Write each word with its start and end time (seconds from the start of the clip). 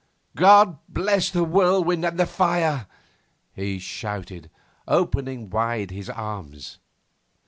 'God 0.35 0.79
bless 0.89 1.29
the 1.29 1.43
whirlwind 1.43 2.03
and 2.03 2.17
the 2.17 2.25
fire!' 2.25 2.87
he 3.53 3.77
shouted, 3.77 4.49
opening 4.87 5.47
wide 5.47 5.91
his 5.91 6.09
arms. 6.09 6.79